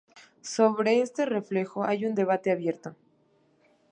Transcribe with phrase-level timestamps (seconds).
[0.41, 2.95] Sobre este reflejo hay un debate abierto.